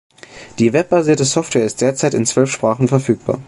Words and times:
Die 0.57 0.73
webbasierte 0.73 1.25
Software 1.25 1.63
ist 1.63 1.79
derzeit 1.79 2.15
in 2.15 2.25
zwölf 2.25 2.51
Sprachen 2.51 2.87
verfügbar. 2.87 3.39